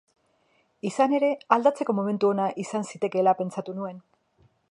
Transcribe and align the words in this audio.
Izena 0.89 1.15
ere 1.17 1.29
aldatzeko 1.57 1.95
momentu 1.99 2.29
ona 2.37 2.49
izan 2.65 2.89
zitekeela 2.93 3.35
pentsatu 3.43 3.77
nuen. 3.81 4.01